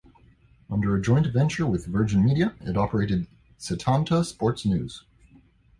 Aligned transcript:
Under 0.67 0.95
a 0.95 0.99
joint 0.99 1.27
venture 1.27 1.67
with 1.67 1.85
Virgin 1.85 2.25
Media, 2.25 2.55
it 2.61 2.75
operated 2.75 3.27
Setanta 3.59 4.25
Sports 4.25 4.65
News. 4.65 5.03